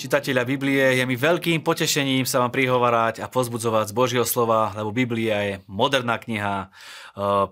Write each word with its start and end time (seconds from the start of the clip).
Čitatelia 0.00 0.48
Biblie, 0.48 0.96
je 0.96 1.04
mi 1.04 1.12
veľkým 1.12 1.60
potešením 1.60 2.24
sa 2.24 2.40
vám 2.40 2.48
prihovárať 2.48 3.20
a 3.20 3.28
pozbudzovať 3.28 3.92
z 3.92 3.96
Božieho 4.00 4.24
slova, 4.24 4.72
lebo 4.72 4.96
Biblia 4.96 5.36
je 5.44 5.54
moderná 5.68 6.16
kniha, 6.16 6.56
e, 6.64 6.68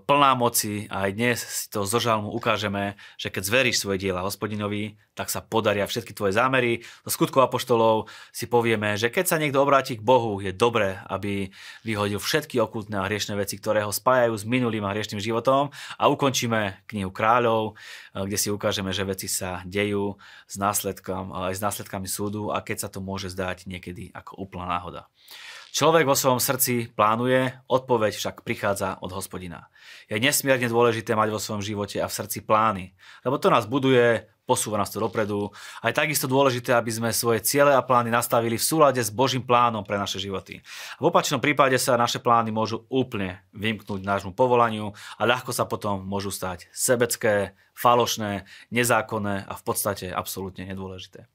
plná 0.01 0.33
moci 0.33 0.89
a 0.89 1.05
aj 1.05 1.11
dnes 1.13 1.37
si 1.37 1.69
to 1.69 1.85
zo 1.85 2.01
žalmu 2.01 2.33
ukážeme, 2.33 2.97
že 3.21 3.29
keď 3.29 3.43
zveríš 3.45 3.77
svoje 3.85 4.01
diela 4.01 4.25
hospodinovi, 4.25 4.97
tak 5.13 5.29
sa 5.29 5.45
podaria 5.45 5.85
všetky 5.85 6.15
tvoje 6.15 6.33
zámery. 6.33 6.81
Do 7.05 7.13
skutkov 7.13 7.45
apoštolov 7.45 8.09
si 8.33 8.49
povieme, 8.49 8.97
že 8.97 9.13
keď 9.13 9.25
sa 9.29 9.37
niekto 9.37 9.61
obráti 9.61 9.99
k 9.99 10.01
Bohu, 10.01 10.41
je 10.41 10.49
dobré, 10.49 10.97
aby 11.05 11.53
vyhodil 11.85 12.17
všetky 12.17 12.57
okultné 12.57 12.97
a 12.97 13.05
hriešne 13.05 13.37
veci, 13.37 13.61
ktoré 13.61 13.85
ho 13.85 13.93
spájajú 13.93 14.33
s 14.33 14.47
minulým 14.49 14.89
a 14.89 14.93
hriešným 14.95 15.21
životom 15.21 15.69
a 16.01 16.03
ukončíme 16.09 16.87
knihu 16.89 17.13
kráľov, 17.13 17.77
e, 18.17 18.25
kde 18.25 18.37
si 18.41 18.49
ukážeme, 18.49 18.89
že 18.89 19.05
veci 19.05 19.29
sa 19.29 19.61
dejú 19.69 20.17
s 20.49 20.57
následkom, 20.57 21.29
aj 21.29 21.53
s 21.53 21.61
následkami 21.61 22.09
súdu 22.09 22.38
náhodu 22.39 22.55
a 22.55 22.63
keď 22.63 22.77
sa 22.87 22.89
to 22.89 23.03
môže 23.03 23.35
zdať 23.35 23.67
niekedy 23.67 24.15
ako 24.15 24.39
úplná 24.39 24.79
náhoda. 24.79 25.11
Človek 25.69 26.09
vo 26.09 26.17
svojom 26.17 26.41
srdci 26.41 26.89
plánuje, 26.89 27.53
odpoveď 27.69 28.17
však 28.17 28.41
prichádza 28.41 28.97
od 29.05 29.13
hospodina. 29.13 29.69
Je 30.09 30.17
nesmierne 30.17 30.65
dôležité 30.65 31.13
mať 31.13 31.29
vo 31.29 31.37
svojom 31.37 31.61
živote 31.61 32.01
a 32.01 32.09
v 32.09 32.17
srdci 32.17 32.41
plány, 32.41 32.97
lebo 33.21 33.37
to 33.37 33.53
nás 33.53 33.69
buduje, 33.69 34.25
posúva 34.49 34.81
nás 34.81 34.89
to 34.89 34.97
dopredu. 34.97 35.53
A 35.85 35.93
je 35.93 35.99
takisto 36.01 36.25
dôležité, 36.25 36.73
aby 36.73 36.89
sme 36.89 37.13
svoje 37.13 37.45
ciele 37.45 37.69
a 37.69 37.85
plány 37.85 38.09
nastavili 38.09 38.57
v 38.57 38.65
súlade 38.65 38.97
s 38.97 39.13
Božím 39.13 39.45
plánom 39.45 39.85
pre 39.85 40.01
naše 40.01 40.17
životy. 40.17 40.65
V 40.97 41.03
opačnom 41.13 41.37
prípade 41.37 41.77
sa 41.77 41.93
naše 41.93 42.17
plány 42.17 42.49
môžu 42.49 42.89
úplne 42.89 43.45
vymknúť 43.53 44.01
nášmu 44.01 44.33
povolaniu 44.33 44.97
a 45.17 45.21
ľahko 45.29 45.53
sa 45.53 45.69
potom 45.69 46.01
môžu 46.01 46.33
stať 46.33 46.65
sebecké, 46.73 47.53
falošné, 47.77 48.49
nezákonné 48.73 49.45
a 49.45 49.53
v 49.53 49.63
podstate 49.63 50.09
absolútne 50.09 50.65
nedôležité. 50.65 51.29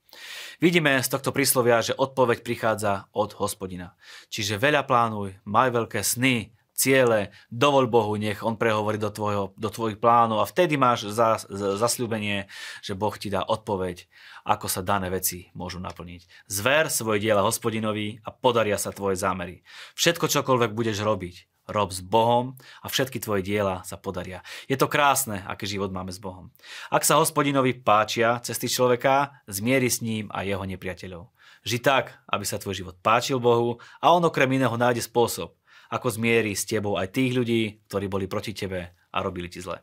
Vidíme 0.59 0.99
z 0.99 1.09
tohto 1.09 1.30
príslovia, 1.30 1.80
že 1.80 1.95
odpoveď 1.95 2.43
prichádza 2.43 3.06
od 3.15 3.30
hospodina. 3.38 3.95
Čiže 4.28 4.59
veľa 4.59 4.82
plánuj, 4.87 5.38
maj 5.46 5.71
veľké 5.71 6.02
sny, 6.02 6.54
ciele, 6.75 7.30
dovol 7.49 7.87
Bohu, 7.87 8.19
nech 8.19 8.43
On 8.43 8.59
prehovorí 8.59 8.99
do, 8.99 9.09
tvojho, 9.09 9.55
do 9.55 9.71
tvojich 9.71 10.03
plánov 10.03 10.43
a 10.43 10.51
vtedy 10.51 10.75
máš 10.75 11.09
za, 11.15 11.39
za, 11.47 11.79
zasľúbenie, 11.79 12.51
že 12.83 12.99
Boh 12.99 13.15
ti 13.15 13.30
dá 13.30 13.47
odpoveď, 13.47 14.11
ako 14.43 14.67
sa 14.67 14.83
dané 14.83 15.09
veci 15.09 15.55
môžu 15.55 15.79
naplniť. 15.79 16.51
Zver 16.51 16.91
svoje 16.91 17.23
diela 17.23 17.47
hospodinovi 17.47 18.21
a 18.27 18.35
podaria 18.35 18.77
sa 18.77 18.91
tvoje 18.91 19.17
zámery. 19.17 19.63
Všetko, 19.95 20.27
čokoľvek 20.27 20.75
budeš 20.75 21.01
robiť, 21.01 21.37
rob 21.71 21.91
s 21.95 22.05
Bohom 22.05 22.59
a 22.85 22.87
všetky 22.93 23.23
tvoje 23.23 23.41
diela 23.41 23.80
sa 23.89 23.97
podaria. 23.97 24.45
Je 24.69 24.77
to 24.77 24.91
krásne, 24.91 25.41
aký 25.49 25.65
život 25.65 25.89
máme 25.95 26.13
s 26.13 26.21
Bohom. 26.21 26.52
Ak 26.93 27.07
sa 27.09 27.17
hospodinovi 27.17 27.73
páčia 27.80 28.43
cesty 28.45 28.69
človeka, 28.69 29.41
zmieri 29.49 29.89
s 29.89 30.05
ním 30.05 30.29
a 30.29 30.45
jeho 30.45 30.67
nepriateľov. 30.67 31.33
Ži 31.65 31.80
tak, 31.80 32.13
aby 32.29 32.45
sa 32.45 32.61
tvoj 32.61 32.77
život 32.77 32.97
páčil 33.01 33.41
Bohu 33.41 33.80
a 34.05 34.13
on 34.13 34.21
okrem 34.29 34.61
iného 34.61 34.77
nájde 34.77 35.01
spôsob, 35.01 35.57
ako 35.95 36.10
zmieri 36.10 36.59
s 36.59 36.66
tebou 36.66 36.98
aj 36.98 37.14
tých 37.14 37.30
ľudí, 37.38 37.62
ktorí 37.87 38.10
boli 38.10 38.26
proti 38.26 38.50
tebe 38.50 38.98
a 39.14 39.18
robili 39.23 39.46
ti 39.46 39.62
zle. 39.62 39.78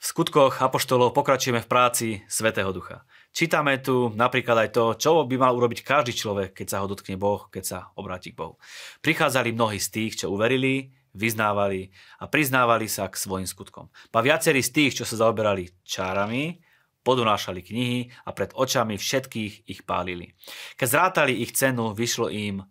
V 0.00 0.04
skutkoch 0.08 0.64
Apoštolov 0.64 1.12
pokračujeme 1.12 1.60
v 1.60 1.70
práci 1.70 2.08
Svetého 2.24 2.72
Ducha. 2.72 3.04
Čítame 3.30 3.78
tu 3.84 4.10
napríklad 4.16 4.66
aj 4.66 4.70
to, 4.72 4.84
čo 4.96 5.28
by 5.28 5.36
mal 5.36 5.52
urobiť 5.52 5.84
každý 5.84 6.16
človek, 6.16 6.56
keď 6.56 6.66
sa 6.66 6.80
ho 6.80 6.88
dotkne 6.88 7.20
Boh, 7.20 7.46
keď 7.52 7.64
sa 7.68 7.78
obráti 8.00 8.32
k 8.32 8.40
Bohu. 8.40 8.56
Prichádzali 9.04 9.52
mnohí 9.52 9.76
z 9.76 9.88
tých, 9.92 10.24
čo 10.24 10.32
uverili, 10.32 10.88
vyznávali 11.12 11.92
a 12.16 12.32
priznávali 12.32 12.88
sa 12.88 13.12
k 13.12 13.20
svojim 13.20 13.44
skutkom. 13.44 13.92
Pa 14.08 14.24
viacerí 14.24 14.64
z 14.64 14.72
tých, 14.72 14.92
čo 14.98 15.04
sa 15.04 15.20
zaoberali 15.20 15.68
čárami, 15.84 16.64
podunášali 17.04 17.60
knihy 17.60 18.00
a 18.24 18.30
pred 18.32 18.56
očami 18.56 18.96
všetkých 18.96 19.68
ich 19.68 19.80
pálili. 19.84 20.32
Keď 20.80 20.88
zrátali 20.88 21.44
ich 21.44 21.52
cenu, 21.52 21.92
vyšlo 21.92 22.32
im 22.32 22.64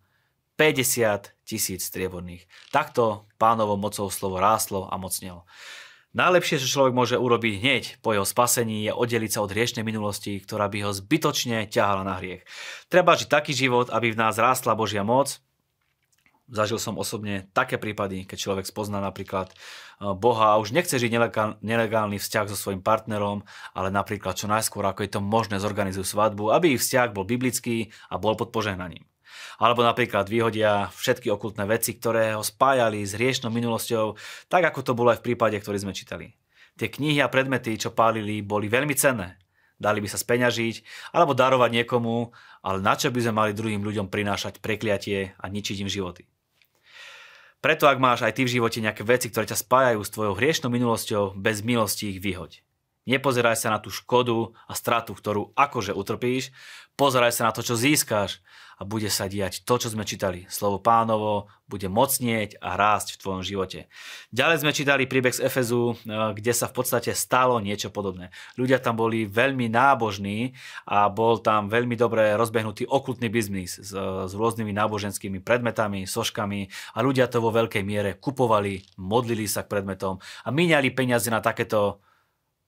50 0.59 1.39
tisíc 1.47 1.87
strieborných. 1.87 2.43
Takto 2.75 3.31
pánovo 3.39 3.79
mocou 3.79 4.11
slovo 4.11 4.43
ráslo 4.43 4.91
a 4.91 4.99
mocnelo. 4.99 5.47
Najlepšie, 6.11 6.59
čo 6.59 6.67
človek 6.67 6.91
môže 6.91 7.15
urobiť 7.15 7.53
hneď 7.63 7.83
po 8.03 8.11
jeho 8.11 8.27
spasení, 8.27 8.83
je 8.83 8.91
oddeliť 8.91 9.31
sa 9.31 9.39
od 9.45 9.53
hriešnej 9.55 9.87
minulosti, 9.87 10.35
ktorá 10.41 10.67
by 10.67 10.83
ho 10.83 10.91
zbytočne 10.91 11.63
ťahala 11.71 12.03
na 12.03 12.19
hriech. 12.19 12.43
Treba 12.91 13.15
žiť 13.15 13.31
taký 13.31 13.55
život, 13.55 13.87
aby 13.87 14.11
v 14.11 14.19
nás 14.19 14.35
rástla 14.35 14.75
Božia 14.75 15.07
moc. 15.07 15.39
Zažil 16.49 16.81
som 16.81 16.97
osobne 16.99 17.47
také 17.55 17.77
prípady, 17.77 18.25
keď 18.25 18.37
človek 18.41 18.65
spozná 18.67 18.99
napríklad 18.99 19.53
eh, 19.53 20.11
Boha 20.11 20.57
a 20.57 20.59
už 20.59 20.75
nechce 20.75 20.97
žiť 20.97 21.13
nelegálny 21.61 22.19
vzťah 22.19 22.45
so 22.51 22.57
svojím 22.57 22.83
partnerom, 22.83 23.47
ale 23.77 23.93
napríklad 23.93 24.35
čo 24.35 24.49
najskôr, 24.49 24.83
ako 24.91 25.05
je 25.07 25.11
to 25.13 25.21
možné, 25.23 25.61
zorganizujú 25.61 26.03
svadbu, 26.03 26.51
aby 26.51 26.75
ich 26.75 26.81
vzťah 26.83 27.15
bol 27.15 27.23
biblický 27.23 27.93
a 28.09 28.17
bol 28.19 28.33
pod 28.33 28.49
požehnaním. 28.49 29.05
Alebo 29.59 29.83
napríklad 29.83 30.29
vyhodia 30.29 30.87
všetky 30.95 31.27
okultné 31.29 31.67
veci, 31.67 31.95
ktoré 31.95 32.35
ho 32.35 32.43
spájali 32.43 33.03
s 33.03 33.15
hriešnou 33.15 33.51
minulosťou, 33.51 34.15
tak 34.47 34.67
ako 34.69 34.79
to 34.81 34.91
bolo 34.95 35.11
aj 35.11 35.19
v 35.23 35.33
prípade, 35.33 35.57
ktorý 35.59 35.83
sme 35.83 35.93
čítali. 35.93 36.33
Tie 36.79 36.87
knihy 36.87 37.19
a 37.19 37.27
predmety, 37.27 37.75
čo 37.75 37.91
pálili, 37.91 38.39
boli 38.39 38.71
veľmi 38.71 38.95
cenné. 38.95 39.35
Dali 39.79 40.03
by 40.03 40.11
sa 40.11 40.19
speňažiť 40.19 40.75
alebo 41.15 41.31
darovať 41.31 41.71
niekomu, 41.71 42.35
ale 42.63 42.79
na 42.83 42.99
čo 42.99 43.11
by 43.11 43.19
sme 43.23 43.33
mali 43.35 43.51
druhým 43.55 43.79
ľuďom 43.79 44.11
prinášať 44.11 44.59
prekliatie 44.59 45.39
a 45.39 45.45
ničiť 45.47 45.83
im 45.83 45.91
životy. 45.91 46.27
Preto 47.59 47.91
ak 47.91 47.99
máš 47.99 48.23
aj 48.23 48.39
ty 48.39 48.47
v 48.47 48.55
živote 48.59 48.79
nejaké 48.79 49.03
veci, 49.03 49.27
ktoré 49.27 49.43
ťa 49.47 49.59
spájajú 49.59 49.99
s 49.99 50.13
tvojou 50.15 50.33
hriešnou 50.39 50.71
minulosťou, 50.71 51.35
bez 51.35 51.59
milosti 51.59 52.15
ich 52.15 52.23
vyhoď. 52.23 52.63
Nepozeraj 53.09 53.57
sa 53.57 53.73
na 53.73 53.81
tú 53.81 53.89
škodu 53.89 54.53
a 54.69 54.77
stratu, 54.77 55.17
ktorú 55.17 55.49
akože 55.57 55.97
utrpíš, 55.97 56.53
pozeraj 56.93 57.33
sa 57.33 57.49
na 57.49 57.51
to, 57.55 57.65
čo 57.65 57.73
získáš 57.73 58.45
a 58.79 58.87
bude 58.87 59.11
sa 59.11 59.27
diať 59.27 59.67
to, 59.67 59.75
čo 59.75 59.91
sme 59.91 60.07
čítali. 60.07 60.47
Slovo 60.47 60.79
pánovo 60.79 61.51
bude 61.67 61.91
mocnieť 61.91 62.63
a 62.63 62.79
rásť 62.79 63.15
v 63.15 63.19
tvojom 63.19 63.43
živote. 63.43 63.79
Ďalej 64.31 64.63
sme 64.63 64.71
čítali 64.71 65.03
príbeh 65.03 65.35
z 65.35 65.43
Efezu, 65.43 65.93
e, 65.93 66.15
kde 66.31 66.53
sa 66.55 66.71
v 66.71 66.79
podstate 66.79 67.11
stalo 67.11 67.59
niečo 67.59 67.91
podobné. 67.91 68.31
Ľudia 68.55 68.79
tam 68.79 68.95
boli 68.95 69.27
veľmi 69.27 69.67
nábožní 69.67 70.55
a 70.87 71.11
bol 71.11 71.43
tam 71.43 71.67
veľmi 71.67 71.99
dobre 71.99 72.39
rozbehnutý 72.39 72.87
okultný 72.87 73.27
biznis 73.27 73.75
s, 73.75 73.91
s 74.29 74.31
rôznymi 74.31 74.71
náboženskými 74.71 75.43
predmetami, 75.43 76.07
soškami 76.07 76.95
a 76.95 76.99
ľudia 77.03 77.27
to 77.27 77.43
vo 77.43 77.51
veľkej 77.51 77.83
miere 77.83 78.15
kupovali, 78.15 78.95
modlili 78.95 79.43
sa 79.43 79.67
k 79.67 79.75
predmetom 79.75 80.23
a 80.23 80.49
míňali 80.55 80.95
peniaze 80.95 81.27
na 81.27 81.43
takéto 81.43 81.99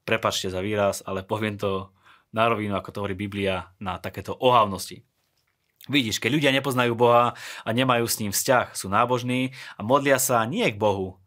prepačte 0.03 0.49
za 0.49 0.59
výraz, 0.59 1.05
ale 1.05 1.25
poviem 1.25 1.57
to 1.57 1.93
na 2.31 2.47
rovinu, 2.47 2.75
ako 2.79 2.89
to 2.91 2.99
hovorí 3.03 3.15
Biblia, 3.15 3.75
na 3.77 3.99
takéto 3.99 4.35
ohavnosti. 4.35 5.03
Vidíš, 5.89 6.21
keď 6.21 6.31
ľudia 6.37 6.51
nepoznajú 6.53 6.93
Boha 6.93 7.33
a 7.65 7.69
nemajú 7.73 8.05
s 8.05 8.21
ním 8.21 8.29
vzťah, 8.29 8.77
sú 8.77 8.87
nábožní 8.87 9.57
a 9.75 9.81
modlia 9.81 10.21
sa 10.21 10.45
nie 10.45 10.69
k 10.69 10.77
Bohu, 10.77 11.17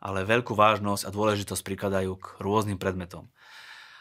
ale 0.00 0.24
veľkú 0.24 0.56
vážnosť 0.56 1.04
a 1.04 1.12
dôležitosť 1.12 1.62
prikladajú 1.62 2.12
k 2.16 2.26
rôznym 2.40 2.80
predmetom. 2.80 3.28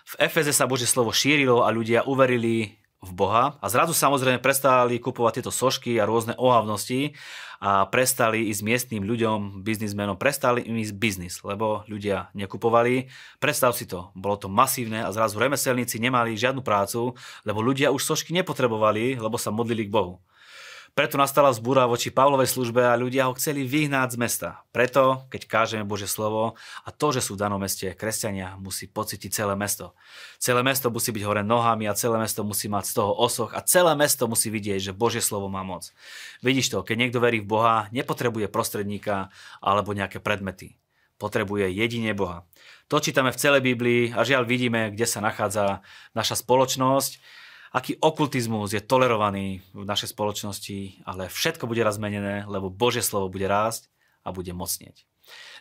V 0.07 0.13
Efeze 0.23 0.55
sa 0.55 0.63
Bože 0.63 0.87
slovo 0.87 1.11
šírilo 1.11 1.67
a 1.67 1.69
ľudia 1.75 2.07
uverili 2.07 2.79
v 2.97 3.11
Boha 3.13 3.61
a 3.61 3.65
zrazu 3.69 3.93
samozrejme 3.93 4.41
prestali 4.41 4.97
kupovať 4.97 5.41
tieto 5.41 5.53
sošky 5.53 6.01
a 6.01 6.09
rôzne 6.09 6.33
ohavnosti 6.33 7.13
a 7.61 7.85
prestali 7.89 8.49
ísť 8.49 8.61
miestným 8.61 9.03
ľuďom, 9.05 9.61
biznismenom, 9.65 10.17
prestali 10.17 10.65
im 10.65 10.77
ísť 10.81 10.93
biznis, 10.97 11.35
lebo 11.41 11.85
ľudia 11.89 12.29
nekupovali. 12.37 13.09
Predstav 13.41 13.73
si 13.73 13.89
to, 13.89 14.13
bolo 14.13 14.37
to 14.37 14.49
masívne 14.49 15.01
a 15.05 15.09
zrazu 15.13 15.41
remeselníci 15.41 15.97
nemali 15.97 16.37
žiadnu 16.37 16.61
prácu, 16.61 17.17
lebo 17.45 17.59
ľudia 17.61 17.93
už 17.93 18.01
sošky 18.01 18.33
nepotrebovali, 18.33 19.17
lebo 19.17 19.37
sa 19.41 19.49
modlili 19.49 19.89
k 19.89 19.93
Bohu. 19.93 20.21
Preto 20.97 21.13
nastala 21.13 21.53
zbúra 21.53 21.85
voči 21.85 22.09
Pavlovej 22.09 22.49
službe 22.49 22.81
a 22.81 22.97
ľudia 22.97 23.29
ho 23.29 23.37
chceli 23.37 23.69
vyhnať 23.69 24.17
z 24.17 24.17
mesta. 24.17 24.49
Preto, 24.73 25.29
keď 25.29 25.45
kážeme 25.45 25.85
Bože 25.85 26.09
slovo 26.09 26.57
a 26.57 26.89
to, 26.89 27.13
že 27.13 27.21
sú 27.21 27.37
v 27.37 27.45
danom 27.45 27.61
meste 27.61 27.93
kresťania, 27.93 28.57
musí 28.57 28.89
pocítiť 28.89 29.29
celé 29.29 29.53
mesto. 29.53 29.93
Celé 30.41 30.65
mesto 30.65 30.89
musí 30.89 31.13
byť 31.13 31.21
hore 31.21 31.45
nohami 31.45 31.85
a 31.85 31.93
celé 31.93 32.17
mesto 32.17 32.41
musí 32.41 32.65
mať 32.65 32.89
z 32.89 32.93
toho 32.97 33.13
osoch 33.13 33.53
a 33.53 33.61
celé 33.61 33.93
mesto 33.93 34.25
musí 34.25 34.49
vidieť, 34.49 34.89
že 34.89 34.97
Bože 34.97 35.21
slovo 35.21 35.53
má 35.53 35.61
moc. 35.61 35.93
Vidíš 36.41 36.73
to, 36.73 36.81
keď 36.81 36.97
niekto 36.97 37.21
verí 37.21 37.45
v 37.45 37.49
Boha, 37.53 37.93
nepotrebuje 37.93 38.49
prostredníka 38.49 39.29
alebo 39.61 39.93
nejaké 39.93 40.17
predmety. 40.17 40.81
Potrebuje 41.21 41.77
jedine 41.77 42.17
Boha. 42.17 42.49
To 42.89 42.97
čítame 42.97 43.29
v 43.29 43.37
celej 43.37 43.61
Biblii 43.61 44.17
a 44.17 44.25
žiaľ 44.25 44.49
vidíme, 44.49 44.89
kde 44.89 45.05
sa 45.05 45.21
nachádza 45.21 45.85
naša 46.17 46.41
spoločnosť 46.41 47.45
aký 47.77 47.93
okultizmus 48.01 48.73
je 48.73 48.81
tolerovaný 48.81 49.61
v 49.77 49.85
našej 49.85 50.17
spoločnosti, 50.17 51.05
ale 51.05 51.29
všetko 51.29 51.69
bude 51.69 51.85
raz 51.85 52.01
zmenené, 52.01 52.41
lebo 52.49 52.73
Božie 52.73 53.05
slovo 53.05 53.29
bude 53.29 53.45
rásť 53.45 53.85
a 54.25 54.33
bude 54.33 54.49
mocnieť. 54.49 55.05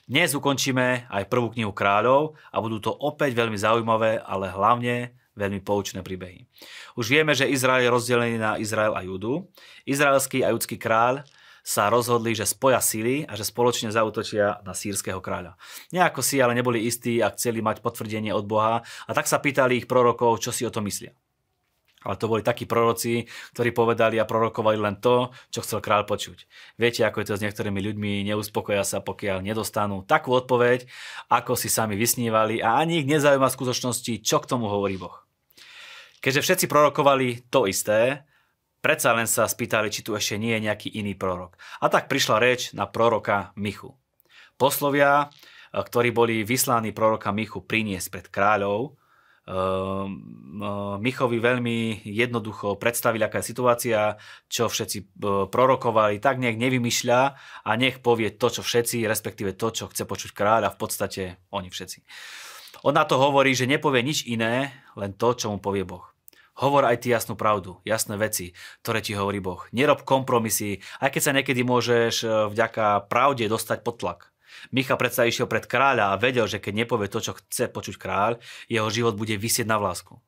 Dnes 0.08 0.32
ukončíme 0.32 1.12
aj 1.12 1.28
prvú 1.28 1.52
knihu 1.52 1.76
kráľov 1.76 2.40
a 2.48 2.56
budú 2.64 2.80
to 2.80 2.88
opäť 2.88 3.36
veľmi 3.36 3.60
zaujímavé, 3.60 4.24
ale 4.24 4.48
hlavne 4.48 5.12
veľmi 5.36 5.60
poučné 5.60 6.00
príbehy. 6.00 6.48
Už 6.96 7.12
vieme, 7.12 7.36
že 7.36 7.52
Izrael 7.52 7.84
je 7.84 7.92
rozdelený 7.92 8.40
na 8.40 8.56
Izrael 8.56 8.96
a 8.96 9.04
Judu. 9.04 9.52
Izraelský 9.84 10.40
a 10.40 10.56
judský 10.56 10.80
kráľ 10.80 11.20
sa 11.66 11.92
rozhodli, 11.92 12.32
že 12.32 12.48
spoja 12.48 12.80
síly 12.80 13.28
a 13.28 13.36
že 13.36 13.44
spoločne 13.44 13.92
zautočia 13.92 14.62
na 14.64 14.72
sírskeho 14.72 15.20
kráľa. 15.20 15.58
Nejako 15.92 16.24
si 16.24 16.40
ale 16.40 16.56
neboli 16.56 16.86
istí 16.86 17.20
a 17.20 17.34
chceli 17.34 17.60
mať 17.60 17.84
potvrdenie 17.84 18.32
od 18.32 18.46
Boha 18.48 18.80
a 18.86 19.10
tak 19.12 19.28
sa 19.28 19.42
pýtali 19.42 19.84
ich 19.84 19.90
prorokov, 19.90 20.40
čo 20.40 20.54
si 20.54 20.64
o 20.64 20.72
to 20.72 20.80
myslia. 20.80 21.12
Ale 22.06 22.14
to 22.14 22.30
boli 22.30 22.46
takí 22.46 22.70
proroci, 22.70 23.26
ktorí 23.58 23.74
povedali 23.74 24.22
a 24.22 24.28
prorokovali 24.28 24.78
len 24.78 25.02
to, 25.02 25.34
čo 25.50 25.66
chcel 25.66 25.82
kráľ 25.82 26.06
počuť. 26.06 26.46
Viete, 26.78 27.02
ako 27.02 27.18
je 27.18 27.26
to 27.26 27.34
s 27.34 27.42
niektorými 27.42 27.82
ľuďmi, 27.82 28.22
neuspokoja 28.30 28.86
sa, 28.86 29.02
pokiaľ 29.02 29.42
nedostanú 29.42 30.06
takú 30.06 30.30
odpoveď, 30.38 30.86
ako 31.26 31.58
si 31.58 31.66
sami 31.66 31.98
vysnívali 31.98 32.62
a 32.62 32.78
ani 32.78 33.02
ich 33.02 33.10
nezaujíma 33.10 33.50
v 33.50 33.56
skutočnosti, 33.58 34.22
čo 34.22 34.38
k 34.38 34.46
tomu 34.46 34.70
hovorí 34.70 34.94
Boh. 34.94 35.26
Keďže 36.22 36.42
všetci 36.46 36.66
prorokovali 36.70 37.50
to 37.50 37.66
isté, 37.66 38.22
predsa 38.78 39.10
len 39.10 39.26
sa 39.26 39.50
spýtali, 39.50 39.90
či 39.90 40.06
tu 40.06 40.14
ešte 40.14 40.38
nie 40.38 40.54
je 40.54 40.70
nejaký 40.70 40.88
iný 40.94 41.18
prorok. 41.18 41.58
A 41.82 41.90
tak 41.90 42.06
prišla 42.06 42.38
reč 42.38 42.70
na 42.70 42.86
proroka 42.86 43.50
Michu. 43.58 43.98
Poslovia, 44.54 45.28
ktorí 45.74 46.14
boli 46.14 46.46
vyslaní 46.46 46.94
proroka 46.94 47.34
Michu 47.34 47.60
priniesť 47.60 48.08
pred 48.08 48.26
kráľov, 48.30 48.94
Michovi 50.98 51.38
veľmi 51.38 52.02
jednoducho 52.02 52.74
predstavili, 52.74 53.22
aká 53.22 53.38
je 53.38 53.50
situácia, 53.54 54.18
čo 54.50 54.66
všetci 54.66 54.98
e, 54.98 55.04
prorokovali, 55.46 56.18
tak 56.18 56.42
nech 56.42 56.58
nevymýšľa 56.58 57.20
a 57.62 57.70
nech 57.78 58.02
povie 58.02 58.34
to, 58.34 58.50
čo 58.50 58.66
všetci, 58.66 59.06
respektíve 59.06 59.54
to, 59.54 59.70
čo 59.70 59.86
chce 59.86 60.02
počuť 60.02 60.34
kráľ 60.34 60.66
a 60.66 60.74
v 60.74 60.78
podstate 60.82 61.22
oni 61.54 61.70
všetci. 61.70 62.02
On 62.82 62.90
na 62.90 63.06
to 63.06 63.22
hovorí, 63.22 63.54
že 63.54 63.70
nepovie 63.70 64.02
nič 64.02 64.26
iné, 64.26 64.74
len 64.98 65.14
to, 65.14 65.38
čo 65.38 65.54
mu 65.54 65.62
povie 65.62 65.86
Boh. 65.86 66.02
Hovor 66.58 66.88
aj 66.88 67.06
ty 67.06 67.14
jasnú 67.14 67.38
pravdu, 67.38 67.78
jasné 67.86 68.18
veci, 68.18 68.50
ktoré 68.82 68.98
ti 68.98 69.14
hovorí 69.14 69.38
Boh. 69.38 69.62
Nerob 69.70 70.02
kompromisy, 70.02 70.82
aj 70.98 71.14
keď 71.14 71.22
sa 71.22 71.34
niekedy 71.38 71.62
môžeš 71.62 72.14
e, 72.26 72.26
vďaka 72.50 73.06
pravde 73.06 73.46
dostať 73.46 73.86
pod 73.86 74.02
tlak. 74.02 74.20
Micha 74.72 74.94
predsa 74.98 75.28
išiel 75.28 75.46
pred 75.46 75.64
kráľa 75.64 76.14
a 76.14 76.20
vedel, 76.20 76.46
že 76.50 76.60
keď 76.60 76.86
nepovie 76.86 77.08
to, 77.10 77.22
čo 77.22 77.36
chce 77.36 77.70
počuť 77.70 77.96
kráľ, 78.00 78.38
jeho 78.66 78.88
život 78.90 79.14
bude 79.14 79.34
vysieť 79.36 79.66
na 79.68 79.78
vlásku. 79.78 80.18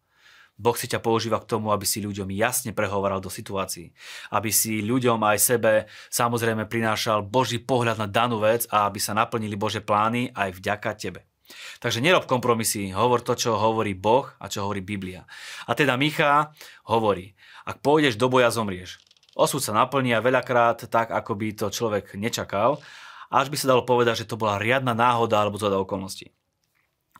Boh 0.59 0.75
si 0.75 0.91
ťa 0.91 0.99
používa 0.99 1.39
k 1.39 1.47
tomu, 1.55 1.71
aby 1.71 1.87
si 1.87 2.03
ľuďom 2.03 2.35
jasne 2.35 2.75
prehovoral 2.75 3.23
do 3.23 3.31
situácií. 3.31 3.95
Aby 4.35 4.51
si 4.51 4.83
ľuďom 4.83 5.23
aj 5.23 5.39
sebe 5.39 5.73
samozrejme 6.11 6.67
prinášal 6.67 7.23
Boží 7.23 7.63
pohľad 7.63 8.03
na 8.03 8.11
danú 8.11 8.43
vec 8.43 8.67
a 8.75 8.91
aby 8.91 8.99
sa 8.99 9.15
naplnili 9.15 9.55
Bože 9.55 9.79
plány 9.79 10.35
aj 10.35 10.59
vďaka 10.59 10.91
tebe. 10.99 11.31
Takže 11.79 12.03
nerob 12.03 12.27
kompromisy, 12.27 12.91
hovor 12.93 13.23
to, 13.23 13.39
čo 13.39 13.57
hovorí 13.57 13.95
Boh 13.95 14.29
a 14.43 14.51
čo 14.51 14.67
hovorí 14.67 14.83
Biblia. 14.83 15.25
A 15.65 15.79
teda 15.79 15.95
Micha 15.95 16.53
hovorí, 16.91 17.39
ak 17.65 17.79
pôjdeš 17.79 18.19
do 18.19 18.27
boja, 18.27 18.51
zomrieš. 18.53 19.01
Osud 19.39 19.63
sa 19.63 19.71
naplní 19.71 20.11
a 20.13 20.25
veľakrát 20.25 20.91
tak, 20.91 21.15
ako 21.15 21.39
by 21.39 21.49
to 21.55 21.67
človek 21.71 22.19
nečakal 22.19 22.83
až 23.29 23.53
by 23.53 23.57
sa 23.61 23.71
dalo 23.71 23.85
povedať, 23.85 24.25
že 24.25 24.29
to 24.29 24.41
bola 24.41 24.61
riadna 24.61 24.97
náhoda 24.97 25.41
alebo 25.41 25.61
zhoda 25.61 25.77
okolností. 25.81 26.33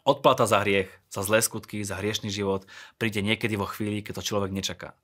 Odplata 0.09 0.49
za 0.49 0.65
hriech, 0.65 0.89
za 1.13 1.21
zlé 1.21 1.45
skutky, 1.45 1.85
za 1.85 2.01
hriešný 2.01 2.33
život 2.33 2.65
príde 2.97 3.21
niekedy 3.21 3.61
vo 3.61 3.69
chvíli, 3.69 4.01
keď 4.01 4.21
to 4.21 4.29
človek 4.33 4.51
nečaká. 4.53 4.97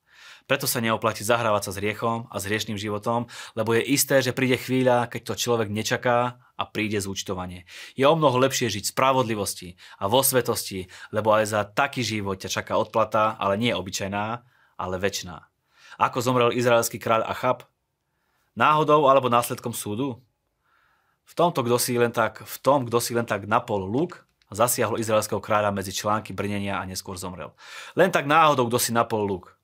Preto 0.45 0.69
sa 0.69 0.85
neoplatí 0.85 1.25
zahrávať 1.25 1.69
sa 1.69 1.71
s 1.73 1.81
hriechom 1.81 2.29
a 2.29 2.37
s 2.37 2.45
hriešným 2.45 2.77
životom, 2.77 3.33
lebo 3.57 3.73
je 3.73 3.85
isté, 3.97 4.21
že 4.21 4.37
príde 4.37 4.61
chvíľa, 4.61 5.09
keď 5.09 5.33
to 5.33 5.41
človek 5.41 5.73
nečaká 5.73 6.37
a 6.37 6.63
príde 6.69 7.01
zúčtovanie. 7.01 7.65
Je 7.97 8.05
o 8.05 8.13
mnoho 8.13 8.37
lepšie 8.37 8.69
žiť 8.69 8.85
v 8.85 8.93
spravodlivosti 8.93 9.69
a 9.97 10.05
vo 10.05 10.21
svetosti, 10.21 10.93
lebo 11.17 11.33
aj 11.33 11.45
za 11.49 11.61
taký 11.65 12.05
život 12.05 12.37
ťa 12.37 12.61
čaká 12.61 12.77
odplata, 12.77 13.41
ale 13.41 13.57
nie 13.57 13.73
obyčajná, 13.73 14.45
ale 14.77 14.97
väčšiná. 15.01 15.37
Ako 15.97 16.21
zomrel 16.21 16.53
izraelský 16.53 17.01
kráľ 17.01 17.25
Achab? 17.25 17.65
Náhodou 18.53 19.09
alebo 19.09 19.33
následkom 19.33 19.73
súdu? 19.73 20.21
V 21.25 21.33
tomto, 21.33 21.65
kto 21.65 21.77
si 21.81 21.97
len 21.97 22.13
tak, 22.13 22.45
v 22.45 22.57
tom, 22.61 22.85
kto 22.85 23.01
si 23.01 23.17
len 23.17 23.25
tak 23.25 23.49
napol 23.49 23.83
luk, 23.85 24.25
zasiahlo 24.53 25.01
izraelského 25.01 25.43
kráľa 25.43 25.75
medzi 25.75 25.91
články 25.91 26.31
brnenia 26.37 26.79
a 26.79 26.87
neskôr 26.87 27.19
zomrel. 27.19 27.57
Len 27.99 28.13
tak 28.13 28.29
náhodou, 28.29 28.69
kto 28.71 28.79
si 28.79 28.95
napol 28.95 29.27
luk. 29.27 29.57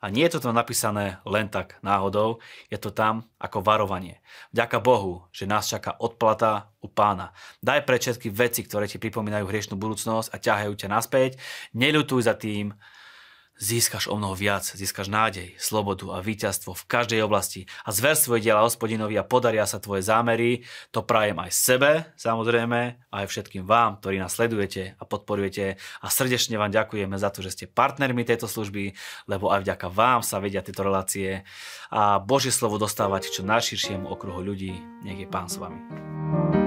A 0.00 0.08
nie 0.08 0.24
je 0.24 0.40
to 0.40 0.48
tam 0.48 0.56
napísané 0.56 1.20
len 1.28 1.52
tak 1.52 1.76
náhodou, 1.84 2.40
je 2.72 2.80
to 2.80 2.88
tam 2.88 3.28
ako 3.36 3.60
varovanie. 3.60 4.24
Vďaka 4.48 4.80
Bohu, 4.80 5.28
že 5.28 5.44
nás 5.44 5.68
čaká 5.68 5.92
odplata 6.00 6.72
u 6.80 6.88
pána. 6.88 7.36
Daj 7.60 7.84
pre 7.84 8.00
všetky 8.00 8.32
veci, 8.32 8.64
ktoré 8.64 8.88
ti 8.88 8.96
pripomínajú 8.96 9.44
hriešnú 9.44 9.76
budúcnosť 9.76 10.32
a 10.32 10.40
ťahajú 10.40 10.72
ťa 10.72 10.88
naspäť. 10.88 11.36
Neľutuj 11.76 12.24
za 12.24 12.32
tým, 12.32 12.72
získaš 13.60 14.08
o 14.08 14.16
mnoho 14.16 14.32
viac, 14.32 14.64
získaš 14.64 15.12
nádej, 15.12 15.52
slobodu 15.60 16.16
a 16.16 16.24
víťazstvo 16.24 16.72
v 16.72 16.88
každej 16.88 17.20
oblasti 17.20 17.68
a 17.84 17.92
zver 17.92 18.16
svoje 18.16 18.48
diela 18.48 18.64
hospodinovi 18.64 19.20
a 19.20 19.28
podaria 19.28 19.68
sa 19.68 19.76
tvoje 19.76 20.00
zámery. 20.02 20.64
To 20.96 21.04
prajem 21.04 21.36
aj 21.36 21.52
sebe, 21.52 21.90
samozrejme, 22.16 23.12
aj 23.12 23.24
všetkým 23.28 23.68
vám, 23.68 24.00
ktorí 24.00 24.16
nás 24.16 24.34
sledujete 24.34 24.96
a 24.96 25.02
podporujete 25.04 25.76
a 26.00 26.06
srdečne 26.08 26.56
vám 26.56 26.72
ďakujeme 26.72 27.14
za 27.20 27.28
to, 27.28 27.44
že 27.44 27.52
ste 27.52 27.64
partnermi 27.68 28.24
tejto 28.24 28.48
služby, 28.48 28.96
lebo 29.28 29.52
aj 29.52 29.68
vďaka 29.68 29.86
vám 29.92 30.24
sa 30.24 30.40
vedia 30.40 30.64
tieto 30.64 30.80
relácie 30.80 31.44
a 31.92 32.16
Božie 32.18 32.50
slovo 32.50 32.80
dostávať 32.80 33.28
čo 33.28 33.44
najširšiemu 33.44 34.08
okruhu 34.08 34.40
ľudí. 34.40 34.72
Nech 35.04 35.20
je 35.20 35.28
Pán 35.28 35.52
s 35.52 35.60
vami. 35.60 36.59